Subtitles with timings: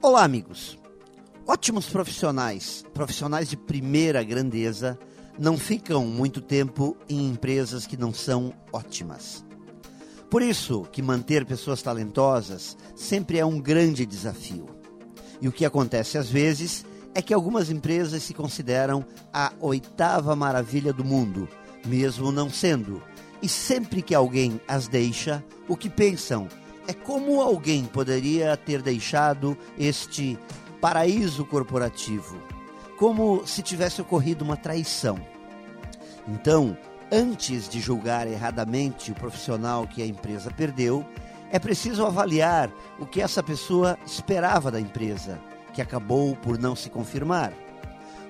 [0.00, 0.78] Olá, amigos.
[1.44, 4.96] Ótimos profissionais, profissionais de primeira grandeza,
[5.36, 9.44] não ficam muito tempo em empresas que não são ótimas.
[10.30, 14.66] Por isso que manter pessoas talentosas sempre é um grande desafio.
[15.40, 20.92] E o que acontece às vezes é que algumas empresas se consideram a oitava maravilha
[20.92, 21.48] do mundo,
[21.84, 23.02] mesmo não sendo.
[23.42, 26.46] E sempre que alguém as deixa, o que pensam
[26.88, 30.38] é como alguém poderia ter deixado este
[30.80, 32.42] paraíso corporativo,
[32.96, 35.18] como se tivesse ocorrido uma traição.
[36.26, 36.76] Então,
[37.12, 41.04] antes de julgar erradamente o profissional que a empresa perdeu,
[41.52, 45.38] é preciso avaliar o que essa pessoa esperava da empresa,
[45.74, 47.52] que acabou por não se confirmar.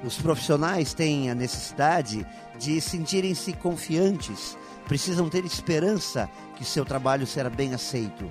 [0.02, 2.26] Os profissionais têm a necessidade
[2.58, 8.28] de sentirem-se confiantes, precisam ter esperança que seu trabalho será bem aceito.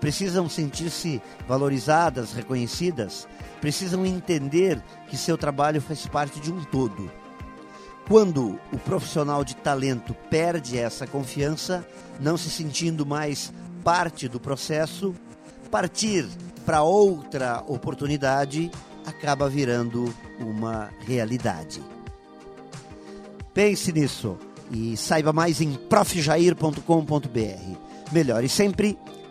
[0.00, 3.28] Precisam sentir-se valorizadas, reconhecidas,
[3.60, 7.10] precisam entender que seu trabalho faz parte de um todo.
[8.06, 11.86] Quando o profissional de talento perde essa confiança,
[12.18, 13.52] não se sentindo mais
[13.84, 15.14] parte do processo,
[15.70, 16.26] partir
[16.64, 18.70] para outra oportunidade
[19.04, 21.82] acaba virando uma realidade.
[23.52, 24.38] Pense nisso
[24.70, 27.78] e saiba mais em profjair.com.br.
[28.12, 28.98] Melhore sempre